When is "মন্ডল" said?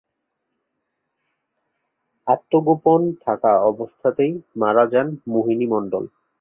5.73-6.03